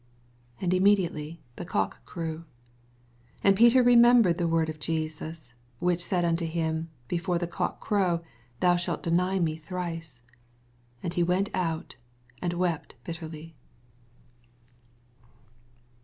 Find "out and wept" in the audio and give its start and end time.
11.53-12.95